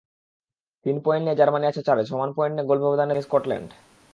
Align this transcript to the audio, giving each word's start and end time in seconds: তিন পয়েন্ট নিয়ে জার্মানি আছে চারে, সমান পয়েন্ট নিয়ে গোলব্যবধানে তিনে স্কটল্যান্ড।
তিন 0.85 0.95
পয়েন্ট 1.05 1.23
নিয়ে 1.25 1.39
জার্মানি 1.39 1.65
আছে 1.67 1.81
চারে, 1.87 2.03
সমান 2.05 2.29
পয়েন্ট 2.37 2.53
নিয়ে 2.55 2.67
গোলব্যবধানে 2.69 3.11
তিনে 3.13 3.25
স্কটল্যান্ড। 3.27 3.69